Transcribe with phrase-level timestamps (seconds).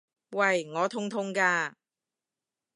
[0.31, 0.39] 喂！
[0.73, 1.73] 我痛痛㗎！